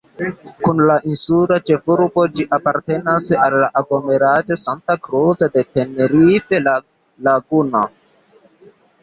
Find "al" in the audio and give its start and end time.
3.49-3.57